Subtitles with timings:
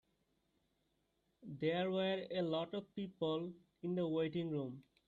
[1.43, 3.53] There were a lot of people
[3.83, 4.83] in the waiting room.